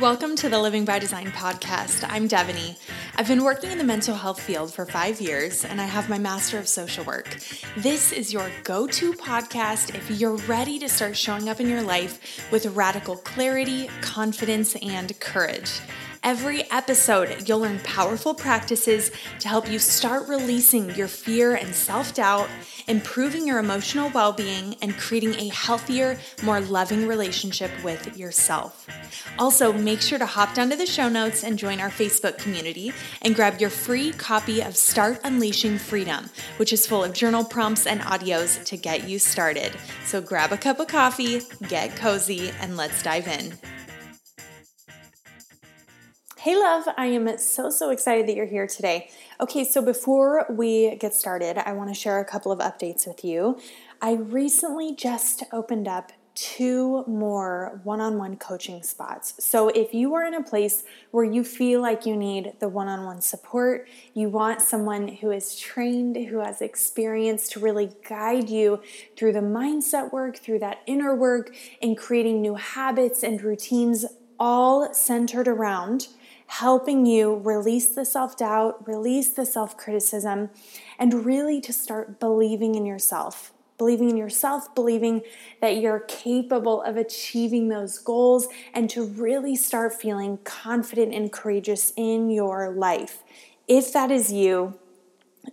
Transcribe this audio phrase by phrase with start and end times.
[0.00, 2.06] Welcome to the Living by Design podcast.
[2.08, 2.76] I'm Devoney.
[3.16, 6.18] I've been working in the mental health field for five years and I have my
[6.18, 7.38] Master of Social Work.
[7.78, 11.80] This is your go to podcast if you're ready to start showing up in your
[11.80, 15.80] life with radical clarity, confidence, and courage.
[16.26, 22.14] Every episode, you'll learn powerful practices to help you start releasing your fear and self
[22.14, 22.48] doubt,
[22.88, 28.88] improving your emotional well being, and creating a healthier, more loving relationship with yourself.
[29.38, 32.92] Also, make sure to hop down to the show notes and join our Facebook community
[33.22, 37.86] and grab your free copy of Start Unleashing Freedom, which is full of journal prompts
[37.86, 39.76] and audios to get you started.
[40.04, 43.75] So grab a cup of coffee, get cozy, and let's dive in.
[46.46, 49.10] Hey, love, I am so, so excited that you're here today.
[49.40, 53.24] Okay, so before we get started, I want to share a couple of updates with
[53.24, 53.58] you.
[54.00, 59.34] I recently just opened up two more one on one coaching spots.
[59.44, 62.86] So, if you are in a place where you feel like you need the one
[62.86, 68.48] on one support, you want someone who is trained, who has experience to really guide
[68.48, 68.80] you
[69.16, 74.06] through the mindset work, through that inner work, and creating new habits and routines,
[74.38, 76.06] all centered around
[76.46, 80.50] helping you release the self doubt, release the self criticism,
[80.98, 83.52] and really to start believing in yourself.
[83.78, 85.20] Believing in yourself, believing
[85.60, 91.92] that you're capable of achieving those goals, and to really start feeling confident and courageous
[91.96, 93.22] in your life.
[93.68, 94.78] If that is you,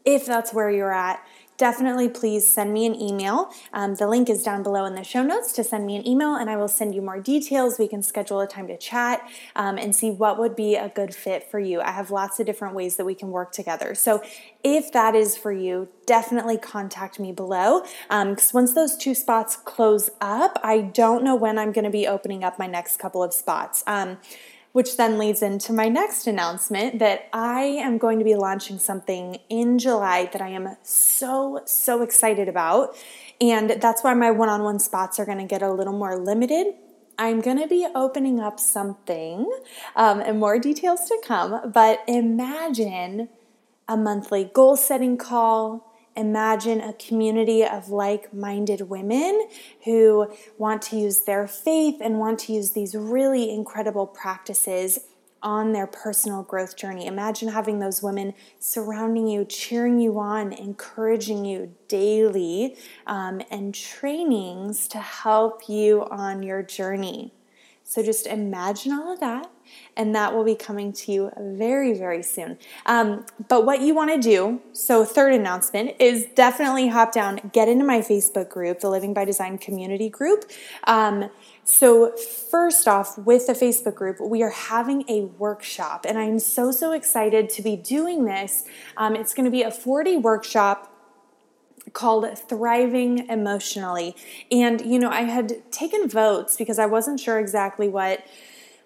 [0.05, 1.25] if that's where you're at,
[1.57, 3.51] definitely please send me an email.
[3.71, 6.35] Um, the link is down below in the show notes to send me an email,
[6.35, 7.79] and I will send you more details.
[7.79, 11.13] We can schedule a time to chat um, and see what would be a good
[11.13, 11.81] fit for you.
[11.81, 13.95] I have lots of different ways that we can work together.
[13.95, 14.23] So
[14.63, 17.81] if that is for you, definitely contact me below.
[18.09, 21.91] Because um, once those two spots close up, I don't know when I'm going to
[21.91, 23.83] be opening up my next couple of spots.
[24.73, 29.37] Which then leads into my next announcement that I am going to be launching something
[29.47, 32.95] in July that I am so, so excited about.
[33.39, 36.17] And that's why my one on one spots are going to get a little more
[36.17, 36.73] limited.
[37.17, 39.49] I'm going to be opening up something
[39.95, 43.29] um, and more details to come, but imagine
[43.87, 49.47] a monthly goal setting call imagine a community of like minded women
[49.85, 54.99] who want to use their faith and want to use these really incredible practices
[55.43, 57.05] on their personal growth journey.
[57.05, 64.87] Imagine having those women surrounding you, cheering you on, encouraging you daily, um, and trainings
[64.87, 67.33] to help you on your journey.
[67.93, 69.51] So just imagine all of that
[69.95, 72.57] and that will be coming to you very, very soon.
[72.87, 77.67] Um, but what you want to do, so third announcement, is definitely hop down, get
[77.67, 80.45] into my Facebook group, the Living by Design community group.
[80.85, 81.29] Um,
[81.65, 86.71] so, first off, with the Facebook group, we are having a workshop, and I'm so,
[86.71, 88.65] so excited to be doing this.
[88.97, 90.92] Um, it's going to be a 40 workshop
[91.93, 94.15] called Thriving Emotionally.
[94.51, 98.25] And, you know, I had taken votes because I wasn't sure exactly what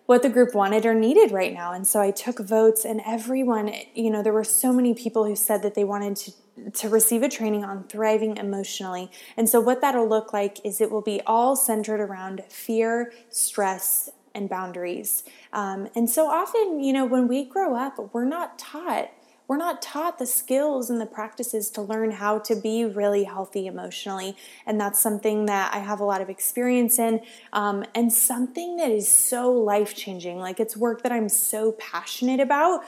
[0.05, 1.73] what the group wanted or needed right now.
[1.73, 5.35] And so I took votes, and everyone, you know, there were so many people who
[5.35, 6.31] said that they wanted to.
[6.73, 9.11] To receive a training on thriving emotionally.
[9.37, 14.09] And so, what that'll look like is it will be all centered around fear, stress,
[14.33, 15.23] and boundaries.
[15.53, 19.11] Um, and so often, you know, when we grow up, we're not taught
[19.47, 23.65] we're not taught the skills and the practices to learn how to be really healthy
[23.65, 24.35] emotionally.
[24.65, 27.21] And that's something that I have a lot of experience in
[27.53, 30.39] um, and something that is so life changing.
[30.39, 32.81] Like it's work that I'm so passionate about.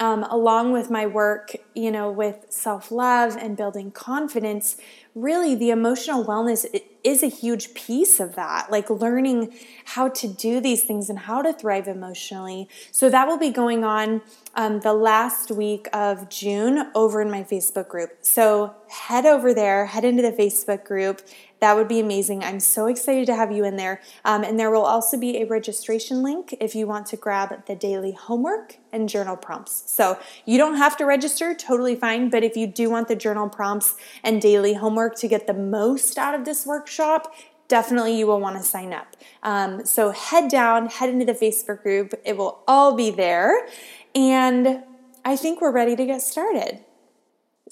[0.00, 4.78] Um, along with my work, you know, with self love and building confidence,
[5.14, 6.64] really the emotional wellness
[7.02, 9.52] is a huge piece of that, like learning
[9.84, 12.68] how to do these things and how to thrive emotionally.
[12.92, 14.22] So that will be going on
[14.54, 18.18] um, the last week of June over in my Facebook group.
[18.22, 21.22] So head over there, head into the Facebook group.
[21.60, 22.42] That would be amazing.
[22.42, 24.00] I'm so excited to have you in there.
[24.24, 27.74] Um, and there will also be a registration link if you want to grab the
[27.74, 29.84] daily homework and journal prompts.
[29.86, 32.30] So you don't have to register, totally fine.
[32.30, 36.16] But if you do want the journal prompts and daily homework to get the most
[36.16, 37.34] out of this workshop,
[37.68, 39.16] definitely you will want to sign up.
[39.42, 42.14] Um, so head down, head into the Facebook group.
[42.24, 43.68] It will all be there.
[44.14, 44.82] And
[45.26, 46.84] I think we're ready to get started.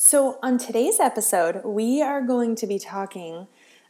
[0.01, 3.49] So, on today's episode, we are going to be talking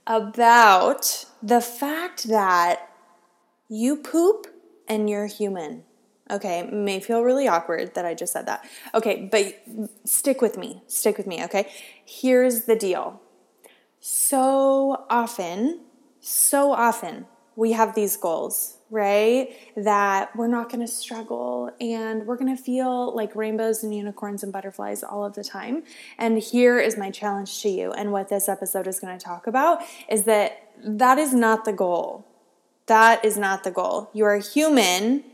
[0.09, 2.91] about the fact that
[3.69, 4.47] you poop
[4.89, 5.85] and you're human.
[6.31, 8.67] Okay, may feel really awkward that I just said that.
[8.95, 9.63] Okay, but
[10.05, 10.83] stick with me.
[10.87, 11.71] Stick with me, okay?
[12.05, 13.21] Here's the deal.
[14.01, 15.81] So often,
[16.21, 17.27] so often,
[17.59, 19.49] we have these goals, right?
[19.75, 24.45] That we're not going to struggle and we're going to feel like rainbows and unicorns
[24.45, 25.83] and butterflies all of the time.
[26.19, 27.91] And here is my challenge to you.
[27.91, 31.73] And what this episode is going to talk about is that that is not the
[31.73, 32.29] goal.
[32.87, 34.09] That is not the goal.
[34.15, 35.25] You are human,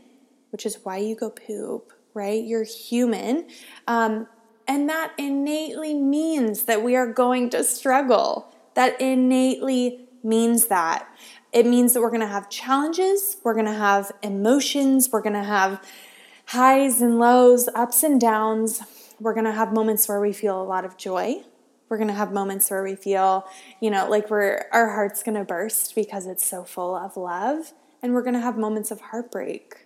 [0.51, 2.43] which is why you go poop, right?
[2.43, 3.45] You're human.
[3.87, 4.27] Um,
[4.67, 8.51] and that innately means that we are going to struggle.
[8.73, 11.07] That innately means that.
[11.55, 15.35] It means that we're going to have challenges, we're going to have emotions, we're going
[15.35, 15.81] to have
[16.47, 18.81] highs and lows, ups and downs.
[19.21, 21.43] We're going to have moments where we feel a lot of joy.
[21.87, 23.47] We're going to have moments where we feel,
[23.79, 27.71] you know, like we're our heart's going to burst because it's so full of love,
[28.03, 29.85] and we're going to have moments of heartbreak.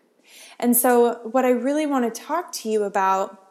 [0.59, 3.47] And so what I really want to talk to you about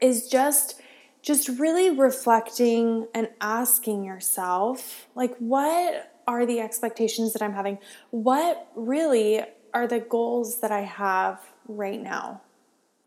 [0.00, 0.80] is just
[1.20, 7.78] just really reflecting and asking yourself like what are the expectations that I'm having?
[8.10, 9.42] What really
[9.72, 12.42] are the goals that I have right now?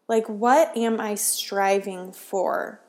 [0.08, 2.82] Like, what am I striving for?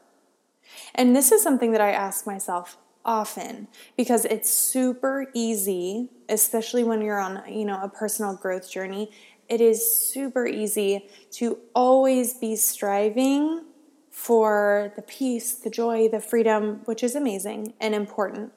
[0.94, 7.00] And this is something that I ask myself often because it's super easy, especially when
[7.00, 9.10] you're on, you know, a personal growth journey.
[9.48, 13.64] It is super easy to always be striving
[14.10, 18.52] for the peace, the joy, the freedom, which is amazing and important.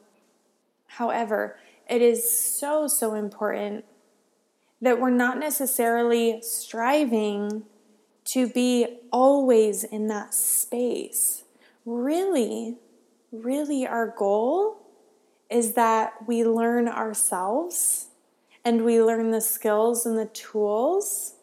[0.87, 1.57] However,
[1.89, 3.85] it is so, so important
[4.81, 7.63] that we're not necessarily striving
[8.25, 11.43] to be always in that space.
[11.85, 12.77] Really,
[13.31, 14.77] really, our goal
[15.49, 18.07] is that we learn ourselves
[18.63, 21.35] and we learn the skills and the tools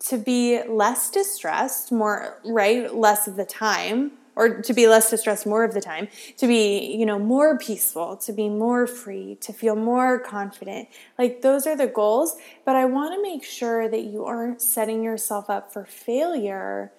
[0.00, 2.94] to be less distressed, more, right?
[2.94, 6.94] Less of the time or to be less distressed more of the time, to be,
[6.94, 10.88] you know, more peaceful, to be more free, to feel more confident.
[11.18, 15.02] Like those are the goals, but I want to make sure that you aren't setting
[15.02, 16.92] yourself up for failure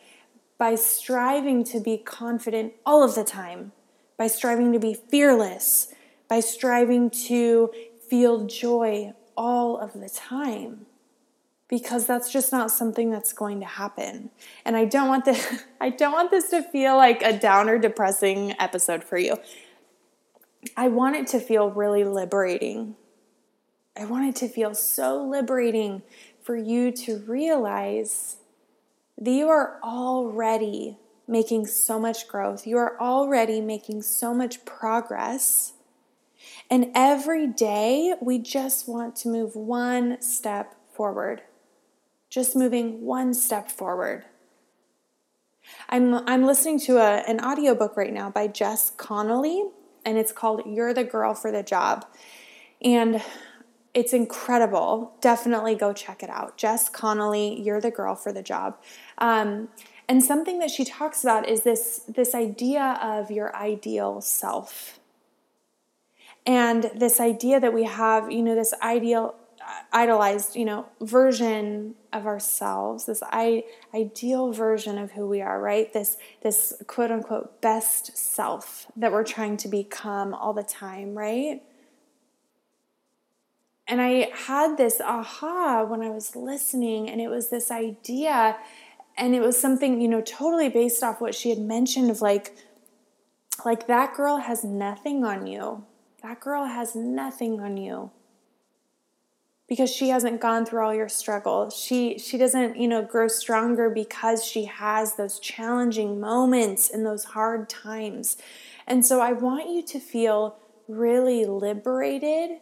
[0.57, 3.71] by striving to be confident all of the time,
[4.17, 5.93] by striving to be fearless,
[6.27, 7.71] by striving to
[8.09, 10.87] feel joy all of the time
[11.69, 14.29] because that's just not something that's going to happen.
[14.63, 18.55] And I don't want this I don't want this to feel like a downer depressing
[18.59, 19.37] episode for you.
[20.75, 22.95] I want it to feel really liberating.
[23.95, 26.03] I want it to feel so liberating
[26.41, 28.37] for you to realize
[29.17, 30.97] that you are already
[31.27, 32.67] making so much growth.
[32.67, 35.73] You are already making so much progress.
[36.69, 41.41] And every day we just want to move one step forward
[42.37, 44.23] just moving one step forward.
[45.89, 49.63] I'm, I'm listening to a, an audiobook right now by Jess Connolly,
[50.05, 52.05] and it's called You're the Girl for the Job.
[52.79, 53.23] And
[53.95, 55.13] it's incredible.
[55.19, 56.57] Definitely go check it out.
[56.57, 58.77] Jess Connolly, You're the Girl for the Job.
[59.17, 59.69] Um,
[60.07, 64.99] and something that she talks about is this, this idea of your ideal self.
[66.45, 69.33] And this idea that we have, you know, this ideal
[69.91, 75.91] idolized, you know, version of ourselves, this I- ideal version of who we are, right?
[75.91, 81.61] This this quote unquote best self that we're trying to become all the time, right?
[83.87, 88.57] And I had this aha when I was listening, and it was this idea,
[89.17, 92.53] and it was something, you know, totally based off what she had mentioned of like,
[93.63, 95.85] like that girl has nothing on you.
[96.21, 98.11] That girl has nothing on you
[99.67, 101.75] because she hasn't gone through all your struggles.
[101.75, 107.25] She she doesn't, you know, grow stronger because she has those challenging moments and those
[107.25, 108.37] hard times.
[108.87, 110.57] And so I want you to feel
[110.87, 112.59] really liberated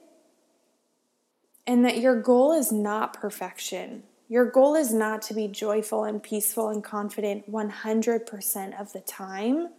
[1.68, 4.04] and that your goal is not perfection.
[4.28, 9.70] Your goal is not to be joyful and peaceful and confident 100% of the time.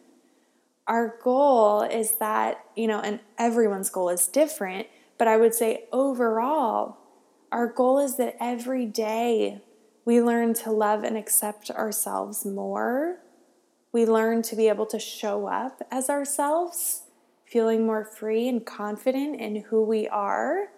[0.87, 4.87] Our goal is that, you know, and everyone's goal is different,
[5.19, 6.99] but I would say overall,
[7.53, 9.63] our goal is that every day
[10.05, 13.19] we learn to love and accept ourselves more.
[13.93, 17.03] We learn to be able to show up as ourselves,
[17.45, 20.69] feeling more free and confident in who we are,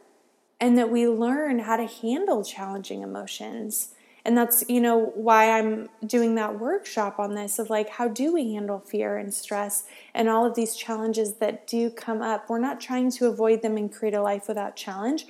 [0.60, 3.94] and that we learn how to handle challenging emotions.
[4.24, 8.32] And that's, you know, why I'm doing that workshop on this of like, how do
[8.34, 12.50] we handle fear and stress and all of these challenges that do come up?
[12.50, 15.26] We're not trying to avoid them and create a life without challenge.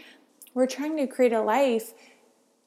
[0.59, 1.95] We're trying to create a life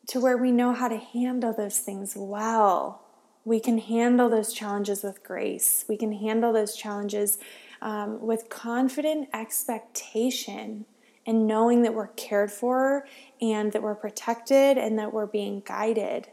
[0.07, 3.01] to where we know how to handle those things well.
[3.43, 5.83] We can handle those challenges with grace.
[5.89, 7.37] We can handle those challenges
[7.81, 10.85] um, with confident expectation
[11.27, 13.05] and knowing that we're cared for
[13.41, 16.29] and that we're protected and that we're being guided.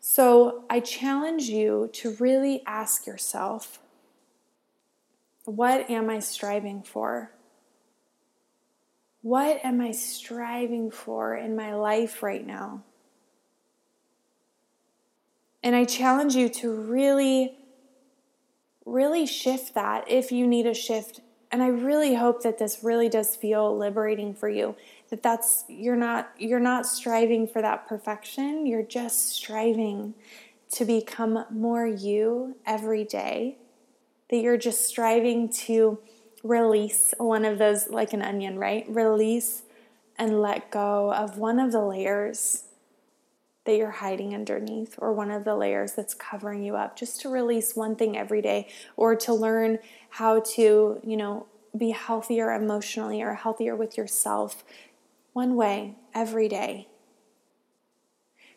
[0.00, 3.78] So I challenge you to really ask yourself
[5.44, 7.30] what am I striving for?
[9.22, 12.82] What am I striving for in my life right now?
[15.62, 17.58] And I challenge you to really,
[18.86, 21.20] really shift that if you need a shift.
[21.52, 24.74] And I really hope that this really does feel liberating for you.
[25.10, 28.66] That that's you're not you're not striving for that perfection.
[28.66, 30.14] You're just striving
[30.72, 33.58] to become more you every day.
[34.30, 35.98] That you're just striving to
[36.42, 38.84] release one of those like an onion, right?
[38.88, 39.62] Release
[40.18, 42.64] and let go of one of the layers
[43.64, 47.28] that you're hiding underneath or one of the layers that's covering you up just to
[47.28, 49.78] release one thing every day or to learn
[50.10, 54.64] how to you know be healthier emotionally or healthier with yourself
[55.34, 56.88] one way every day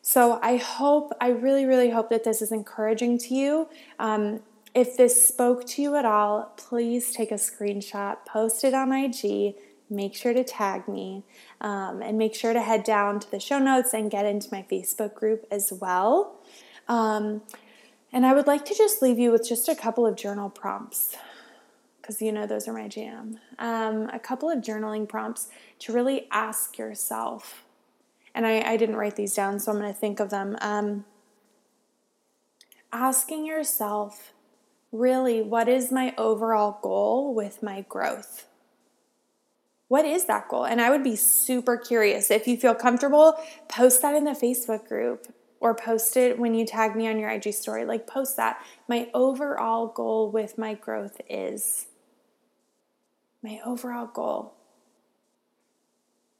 [0.01, 3.67] so i hope i really really hope that this is encouraging to you
[3.99, 4.41] um,
[4.73, 9.55] if this spoke to you at all please take a screenshot post it on ig
[9.93, 11.23] make sure to tag me
[11.61, 14.65] um, and make sure to head down to the show notes and get into my
[14.69, 16.39] Facebook group as well.
[16.87, 17.41] Um,
[18.11, 21.15] and I would like to just leave you with just a couple of journal prompts
[22.01, 23.39] because you know those are my jam.
[23.57, 25.47] Um, a couple of journaling prompts
[25.79, 27.63] to really ask yourself.
[28.35, 30.57] And I, I didn't write these down, so I'm going to think of them.
[30.59, 31.05] Um,
[32.91, 34.33] asking yourself,
[34.93, 38.45] really, what is my overall goal with my growth?
[39.89, 40.65] What is that goal?
[40.65, 42.31] And I would be super curious.
[42.31, 43.35] If you feel comfortable,
[43.67, 45.27] post that in the Facebook group
[45.59, 47.85] or post it when you tag me on your IG story.
[47.85, 48.63] Like, post that.
[48.87, 51.87] My overall goal with my growth is
[53.41, 54.53] my overall goal.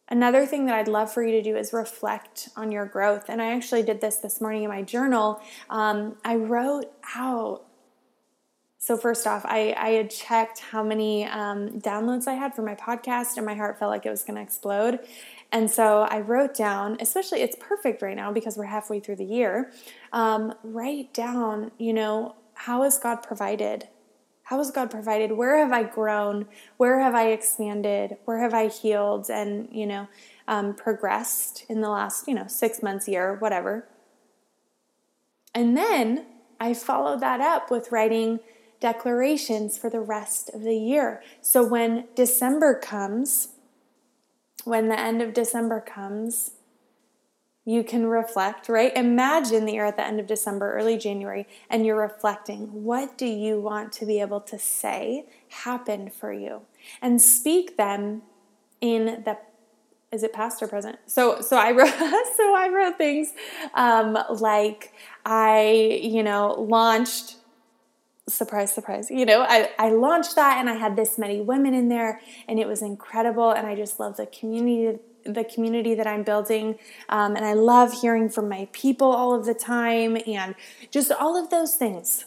[0.09, 3.25] Another thing that I'd love for you to do is reflect on your growth.
[3.29, 5.41] And I actually did this this morning in my journal.
[5.69, 7.65] Um, I wrote out
[8.83, 12.75] so, first off, I, I had checked how many um, downloads I had for my
[12.75, 14.99] podcast, and my heart felt like it was going to explode.
[15.53, 19.23] And so I wrote down, especially it's perfect right now because we're halfway through the
[19.23, 19.71] year.
[20.11, 23.87] Um, write down, you know, how has God provided?
[24.43, 25.31] How has God provided?
[25.31, 26.45] Where have I grown?
[26.75, 28.17] Where have I expanded?
[28.25, 30.09] Where have I healed and, you know,
[30.49, 33.87] um, progressed in the last, you know, six months, year, whatever?
[35.55, 36.25] And then
[36.59, 38.41] I followed that up with writing
[38.83, 41.23] declarations for the rest of the year.
[41.41, 43.47] So when December comes,
[44.65, 46.51] when the end of December comes,
[47.63, 48.91] you can reflect, right?
[48.93, 52.83] Imagine that you're at the end of December, early January, and you're reflecting.
[52.83, 56.63] What do you want to be able to say happened for you?
[57.01, 58.23] And speak them
[58.81, 59.37] in the
[60.11, 60.99] is it past or present?
[61.05, 61.87] So so I wrote
[62.35, 63.31] so I wrote things
[63.75, 64.91] um, like
[65.25, 67.37] I you know launched
[68.27, 69.11] surprise surprise.
[69.11, 72.59] You know I, I launched that and i had this many women in there and
[72.59, 73.51] it was incredible.
[73.51, 76.77] And i just love the community the community that i'm building.
[77.09, 80.55] Um, and i love hearing from my people all of the time and
[80.91, 82.25] just all of those things.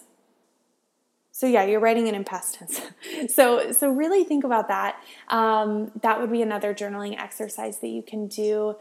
[1.33, 2.81] So yeah you're writing it in past tense.
[3.31, 5.03] So so really think about that.
[5.29, 8.77] Um, that would be another journaling exercise that you can do.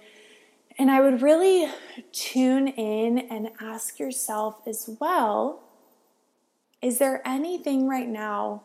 [0.77, 1.71] And i would really
[2.11, 5.61] tune in and ask yourself as well
[6.81, 8.63] is there anything right now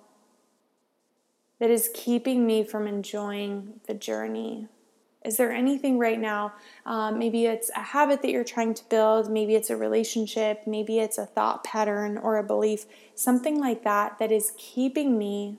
[1.58, 4.66] that is keeping me from enjoying the journey?
[5.24, 6.54] Is there anything right now?
[6.86, 10.98] Um, maybe it's a habit that you're trying to build, maybe it's a relationship, maybe
[10.98, 15.58] it's a thought pattern or a belief, something like that that is keeping me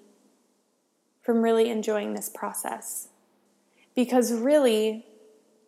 [1.22, 3.10] from really enjoying this process.
[3.96, 5.06] Because really,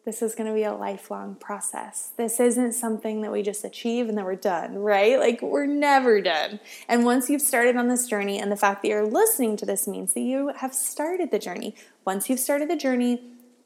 [0.05, 2.11] this is going to be a lifelong process.
[2.17, 5.17] This isn't something that we just achieve and then we're done, right?
[5.17, 6.59] Like we're never done.
[6.89, 9.87] And once you've started on this journey, and the fact that you're listening to this
[9.87, 11.75] means that you have started the journey.
[12.05, 13.21] Once you've started the journey,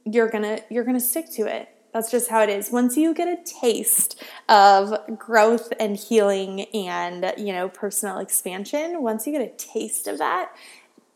[0.05, 1.69] you're gonna you're gonna stick to it.
[1.91, 2.69] That's just how it is.
[2.71, 9.25] Once you get a taste of growth and healing and you know personal expansion, once
[9.25, 10.51] you get a taste of that,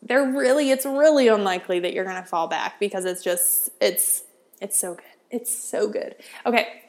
[0.02, 4.24] they're really it's really unlikely that you're gonna fall back because it's just it's
[4.60, 5.11] it's so good.
[5.32, 6.14] It's so good.
[6.46, 6.82] Okay,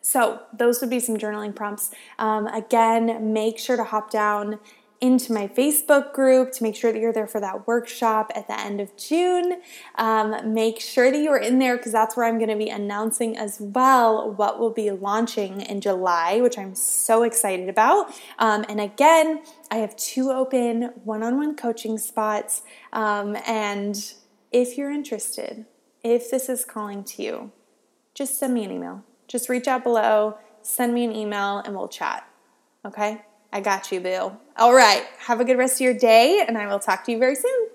[0.00, 1.90] so those would be some journaling prompts.
[2.18, 4.58] Um, again, make sure to hop down
[5.00, 8.58] into my Facebook group to make sure that you're there for that workshop at the
[8.58, 9.60] end of June.
[9.96, 13.36] Um, make sure that you're in there because that's where I'm going to be announcing
[13.36, 18.14] as well what will be launching in July, which I'm so excited about.
[18.38, 22.62] Um, and again, I have two open one on one coaching spots.
[22.92, 23.96] Um, and
[24.52, 25.64] if you're interested,
[26.02, 27.52] if this is calling to you,
[28.14, 29.04] just send me an email.
[29.28, 32.26] Just reach out below, send me an email, and we'll chat.
[32.84, 33.22] Okay?
[33.52, 34.40] I got you, Bill.
[34.56, 35.04] All right.
[35.18, 37.69] Have a good rest of your day, and I will talk to you very soon.